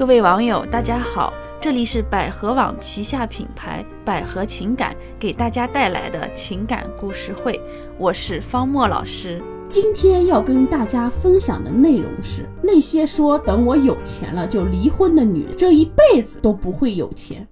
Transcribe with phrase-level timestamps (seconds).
[0.00, 1.30] 各位网友，大家好，
[1.60, 7.60] 这里是百合网旗下品牌百合情感给大家带来的情感故事会，
[7.98, 9.42] 我是方墨老师。
[9.68, 17.46] 今天要跟大家分享的内容是那些说等我有钱了就离婚的女人，这一辈子都不会有钱。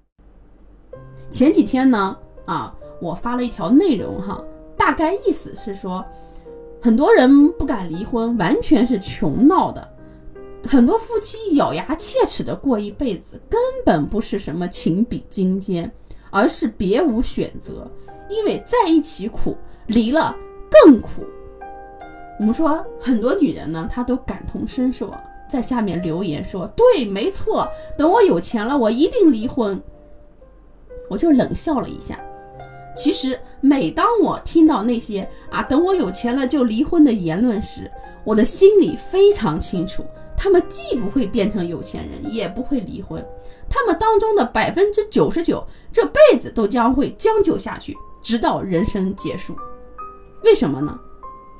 [1.29, 4.43] 前几天呢，啊，我发了一条内容哈，
[4.75, 6.03] 大概意思是说，
[6.80, 9.87] 很多人不敢离婚，完全是穷闹的。
[10.65, 15.91] 很多夫妻咬牙切齿的过一辈子，根本不是什么情比金坚，
[16.30, 17.91] 而是别无选择。
[18.29, 20.37] 因为在一起苦，离了
[20.71, 21.23] 更苦。
[22.39, 25.15] 我们说很多女人呢，她都感同身受，
[25.49, 27.66] 在下面留言说：“对，没错，
[27.97, 29.80] 等我有钱了，我一定离婚。”
[31.09, 32.21] 我就冷笑了一下。
[32.95, 37.91] 其实，每当我听到那些啊“等我有钱了就离婚”的言论时，
[38.25, 40.05] 我的心里非常清楚，
[40.38, 43.23] 他们既不会变成有钱人，也不会离婚。
[43.69, 49.57] 他们当中的百分之九十九，这辈子都将会将就下去，直到人生结束。
[50.45, 50.96] 为什么呢？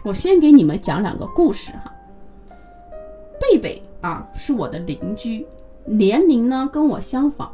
[0.05, 1.93] 我先给你们讲两个故事哈。
[3.41, 5.45] 贝贝啊，是我的邻居，
[5.85, 7.51] 年龄呢跟我相仿，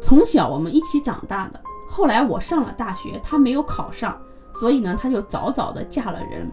[0.00, 1.60] 从小我们一起长大的。
[1.88, 4.20] 后来我上了大学，她没有考上，
[4.52, 6.50] 所以呢，她就早早的嫁了人。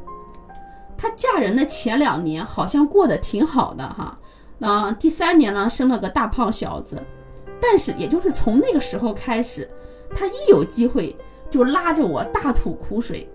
[0.97, 4.17] 她嫁人的前两年好像过得挺好的哈，
[4.58, 7.02] 那第三年呢，生了个大胖小子。
[7.61, 9.69] 但是也就是从那个时候开始，
[10.09, 11.16] 她一有机会
[11.49, 13.30] 就拉着我大吐苦水。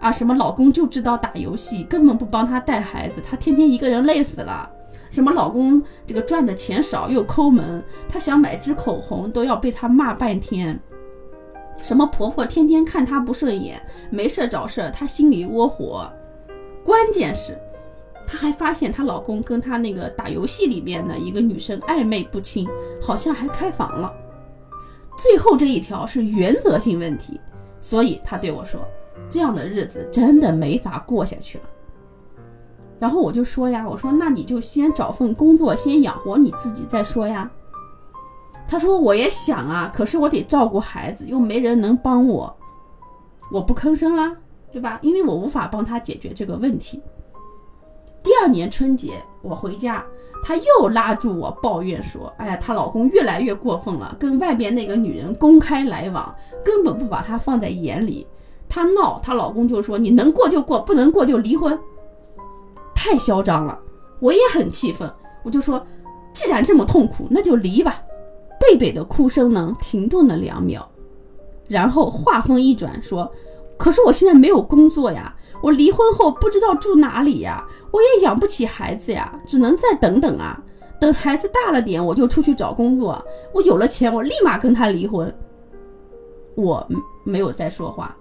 [0.00, 4.70] 啊，什么老公就知道打游戏，根本不帮她带孩子，她天天一个人累死了。
[5.10, 10.78] 什么老公这个赚的钱少又抠门，她想买支口红都要被他骂半天。
[11.80, 16.08] 什么婆婆天天看她不顺眼，没事找事，她心里窝火。
[16.88, 17.54] 关键是，
[18.26, 22.66] 她还发现她老公跟她那个打游戏里面的一个女生暧昧不清，
[22.98, 24.10] 好像还开房了。
[25.14, 27.38] 最后这一条是原则性问题，
[27.82, 28.80] 所以她对我说。
[29.28, 31.64] 这样的日子真的没法过下去了。
[32.98, 37.50] 然后我就说呀，我说那你就先找份工作，先养活你自己再说呀。
[38.66, 42.56] 他说我也想啊，可是我得照顾孩子，又没人能帮我，
[43.52, 44.34] 我不吭声啦，
[44.70, 44.98] 对吧？
[45.02, 47.00] 因为我无法帮他解决这个问题。
[48.22, 50.04] 第二年春节我回家，
[50.42, 56.34] 他又拉住我抱怨说：“哎呀，她老公越来越过分了，跟外边那个女人公开来往，
[56.64, 58.26] 根本不把她放在眼里。”
[58.68, 61.78] 她闹，她老公就说：“你能过就过，不能过就离婚。”
[62.94, 63.78] 太嚣张了，
[64.20, 65.10] 我也很气愤。
[65.42, 65.86] 我就说
[66.34, 68.02] ：“既然这么痛苦，那就离吧。”
[68.60, 70.86] 贝贝的哭声呢停顿了两秒，
[71.68, 73.30] 然后话锋一转说
[73.78, 80.60] ：“可是我现在没有工作呀，我离婚后不知道住哪里呀，我也养不起孩子呀，只能再等等啊。
[81.00, 83.24] 等孩子大了点，我就出去找工作。
[83.54, 85.32] 我有了钱，我立马跟他离婚。”
[86.56, 86.84] 我
[87.22, 88.16] 没有再说话。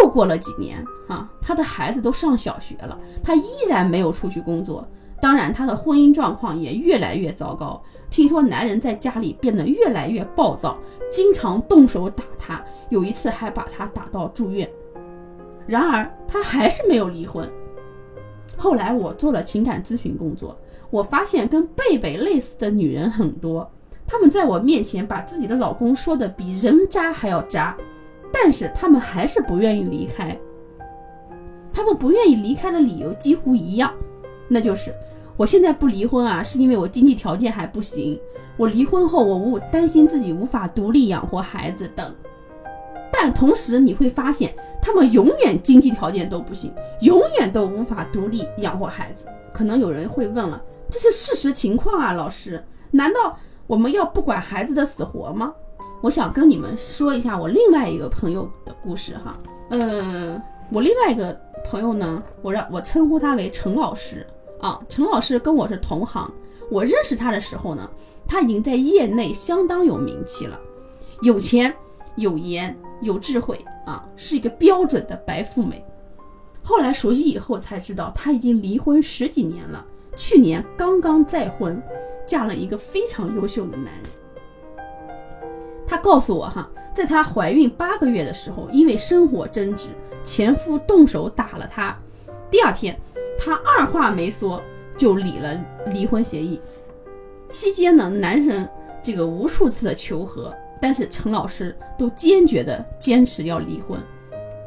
[0.00, 4.88] 又过了几年，哈，他的孩子都上小学了，他依然没有出去工作。
[5.20, 7.82] 当然，她的婚姻状况也越来越糟糕。
[8.08, 10.78] 听说男人在家里变得越来越暴躁，
[11.10, 14.68] 经常动手打她，有一次还把她打到住院。
[15.66, 17.48] 然而，她还是没有离婚。
[18.56, 20.58] 后来，我做了情感咨询工作，
[20.90, 23.70] 我发现跟贝贝类似的女人很多，
[24.06, 27.76] 她们在我面前把自己的老公说的比人渣还要渣。
[28.32, 30.36] 但是她们还是不愿意离开。
[31.72, 33.92] 他们不愿意离开的理由几乎一样，
[34.48, 34.92] 那就是
[35.40, 38.20] 我现在不离婚啊，是因为我经济条件还不行。
[38.58, 42.14] 我离婚后，我无担心自己无法独立养活孩子等。
[43.10, 49.24] 但同时你会发现，他们永远经济条件都不行，永远都无法独立养活孩子。
[49.50, 55.54] 可能有人会问了，这是事实情况啊，老师，难道我们要不管孩子的死活吗？
[56.02, 59.38] 我想跟你们说一下我另外一个朋友的故事哈，
[59.70, 60.38] 嗯，
[60.70, 61.34] 我另外一个
[61.64, 64.26] 朋友呢，我让我称呼他为陈老师
[64.60, 66.30] 啊，陈老师跟我是同行，
[66.70, 67.88] 我认识他的时候呢，
[68.26, 70.58] 他已经在业内相当有名气了，
[71.22, 71.74] 有钱、
[72.16, 75.84] 有颜、有智慧啊，是一个标准的白富美。
[76.62, 81.82] 后来熟悉以后才知道，他已经离婚十几年了，去年刚刚再婚，
[82.26, 84.02] 嫁了一个非常优秀的男人。
[85.86, 89.88] 她告诉我哈，在她怀孕八个月的时候，因为生活争执，
[90.22, 91.98] 前夫动手打了她。
[92.50, 92.98] 第二天，
[93.38, 94.60] 他二话没说
[94.96, 95.58] 就理了
[95.92, 96.60] 离婚协议。
[97.48, 98.68] 期间呢，男生
[99.02, 104.00] 这个无数次的求和，但是陈老师都坚决的坚持要离婚。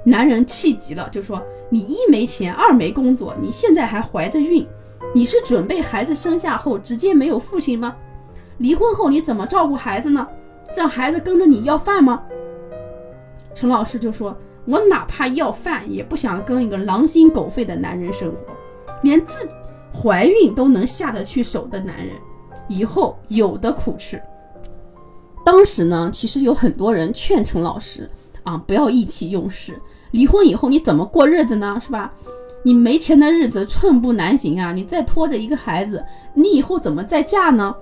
[0.05, 4.67] 男人气急了，就说：“你一没钱，二没工作，你现在还怀着孕，
[5.13, 7.95] 你是准备孩子生下后直接没有父亲吗？”
[8.59, 10.27] 离婚后你怎么照顾孩子呢？
[10.75, 12.23] 让孩子跟着你要饭吗？
[13.53, 18.39] 陈老师就说：“我哪怕要饭，也不想跟一个狼心狗肺的男人生活，
[19.03, 19.47] 连自
[19.93, 22.15] 怀孕都能下得去手的男人，
[22.67, 24.21] 以后有的苦吃。”
[25.45, 28.09] 当时呢，其实有很多人劝陈老师
[28.43, 29.77] 啊，不要意气用事。
[30.11, 31.77] 离婚以后你怎么过日子呢？
[31.81, 32.13] 是吧？
[32.63, 34.71] 你没钱的日子寸步难行啊！
[34.71, 36.01] 你再拖着一个孩子，
[36.33, 37.75] 你以后怎么再嫁呢？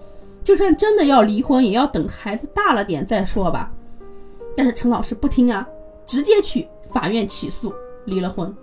[0.44, 3.72] 就算真的要离婚，也要等孩子大了点再说吧。
[4.58, 5.68] 但是陈老师不听啊，
[6.06, 7.74] 直接去法院起诉，
[8.06, 8.54] 离了婚。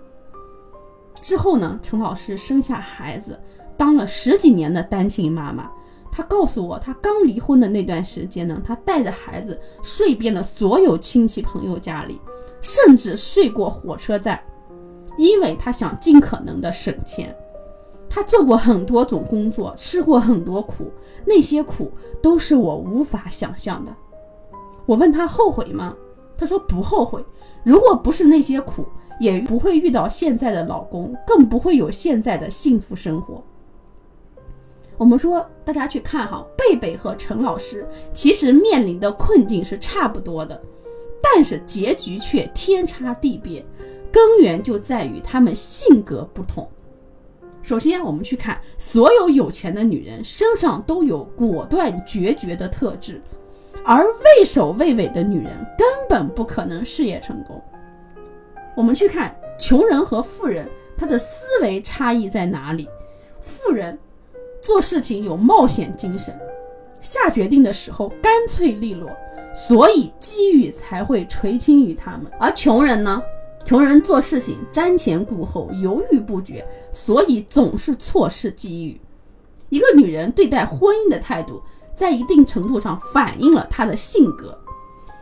[1.21, 3.39] 之后呢，陈老师生下孩子，
[3.75, 5.69] 当了十几年的单亲妈妈。
[6.11, 12.19] 她告诉我，她刚离婚的那段时间呢，她带着孩子睡遍了所有亲戚朋友家里，
[12.61, 14.41] 甚至睡过火车站，
[15.17, 17.33] 因为她想尽可能的省钱。
[18.09, 20.91] 她做过很多种工作，吃过很多苦，
[21.25, 21.91] 那些苦
[22.23, 23.95] 都是我无法想象的。
[24.87, 25.95] 我问她后悔吗？
[26.39, 27.21] 她说不后悔。
[27.65, 28.85] 如果不是那些苦，
[29.19, 33.43] 也不会遇到现在的老公，更不会有现在的幸福生活。
[34.97, 40.61] 我们说，大家去看哈，贝贝和陈老师其实面临的困境是差不多的，
[41.21, 43.65] 但是结局却天差地别，
[44.09, 46.65] 根源就在于他们性格不同。
[47.61, 53.21] 首先，我们去看所有有钱的女人身上都有果断决绝的特质，
[53.85, 57.61] 而畏首畏尾的女人根本不可能事业成功。
[58.75, 60.67] 我们去看穷人和富人，
[60.97, 62.87] 他的思维差异在哪里？
[63.41, 63.97] 富人
[64.61, 66.37] 做事情有冒险精神，
[66.99, 69.09] 下决定的时候干脆利落，
[69.53, 72.31] 所以机遇才会垂青于他们。
[72.39, 73.21] 而穷人呢？
[73.65, 78.99] 穷人做事情瞻前顾后，犹豫不决，所以总是错失机遇。
[79.67, 81.61] 一个女人对待婚姻的态度，
[81.99, 84.57] 在一定程度上反映了她的性格。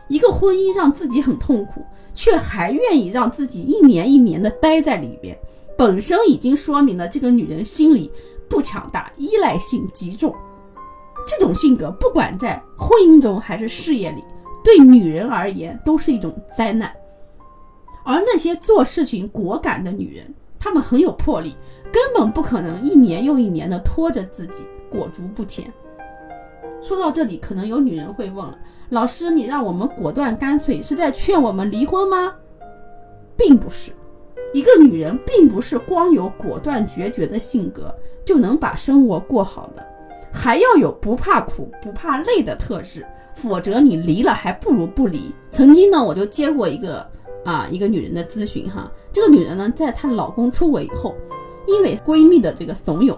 [0.06, 1.84] 一个婚姻让自己很痛苦，
[2.14, 5.36] 却还愿意让自己一年一年的待在里边，
[5.76, 8.08] 本身已经说明了这个女人心里
[8.48, 10.32] 不强大，依赖性极重。
[11.26, 14.22] 这种性格，不管在婚姻中还是事业里，
[14.62, 16.94] 对女人而言都是一种灾难。
[18.04, 21.56] 而那些做事情果敢的女人，她们很有魄力，
[21.92, 25.70] 根本不可能一年又一年的拖着自己裹足不前。
[26.80, 28.56] 说到这里，可能有女人会问了：
[28.90, 32.34] 老师，你让我们果断干脆，是在劝我们离婚吗？
[33.36, 33.92] 并不是，
[34.52, 37.94] 一个女人并不是光有果断决绝的性格
[38.24, 39.86] 就能把生活过好的，
[40.32, 45.34] 还要有不怕苦、不怕累的特质，否则你离了还不如不离。
[45.50, 47.06] 曾经呢，我就接过一个。
[47.44, 51.14] 啊，一个女人的咨询哈，这个女人呢，在她老公出轨以后，
[51.66, 53.16] 因为闺蜜的这个怂恿，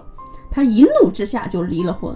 [0.49, 2.15] 她一怒之下就离了婚，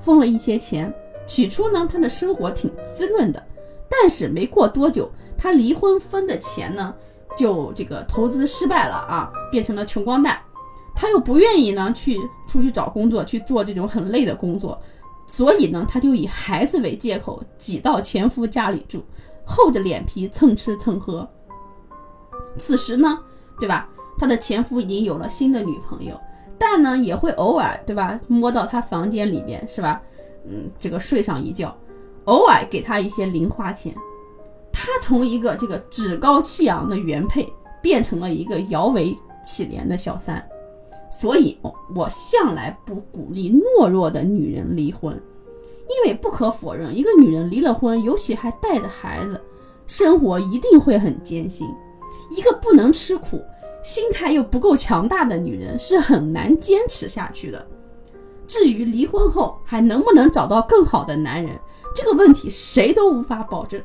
[0.00, 0.92] 分了一些钱。
[1.26, 3.42] 起初呢，他的生活挺滋润的，
[3.90, 6.94] 但是没过多久，他离婚分的钱呢，
[7.36, 10.40] 就这个投资失败了啊，变成了穷光蛋。
[10.94, 14.80] 她又不愿意呢去出去找工作去做这种很累的工作，
[15.26, 19.04] 所以呢，她就以孩子为借口挤到前夫家里住，
[19.44, 21.28] 厚着脸皮蹭吃蹭喝。
[22.56, 23.18] 此时呢，
[23.58, 23.88] 对吧？
[24.16, 26.18] 她的前夫已经有了新的女朋友，
[26.58, 28.18] 但呢也会偶尔，对吧？
[28.26, 30.00] 摸到她房间里边，是吧？
[30.44, 31.76] 嗯，这个睡上一觉，
[32.24, 33.94] 偶尔给她一些零花钱。
[34.72, 37.52] 她从一个这个趾高气扬的原配，
[37.82, 40.46] 变成了一个摇尾乞怜的小三。
[41.10, 41.58] 所以，
[41.94, 49.40] 我向来不鼓励懦弱的女人离婚，因为不可否认，一个女人离了婚，尤其还带着孩子，
[49.86, 51.66] 生活一定会很艰辛。
[52.28, 53.40] 一个不能吃苦、
[53.86, 57.64] 心态又不够强大的女人是很难坚持下去的。
[58.44, 61.56] 至于离婚后还能不能找到更好的男人，
[61.94, 63.80] 这个问题谁都无法保证。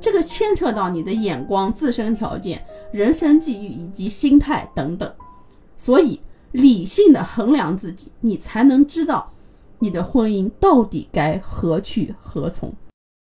[0.00, 5.12] 这个牵扯到你的眼光、自身条件、人生际遇以及心态等等。
[5.76, 6.20] 所以，
[6.52, 9.32] 理性的衡量自己，你才能知道
[9.80, 12.72] 你的婚姻到底该何去何从。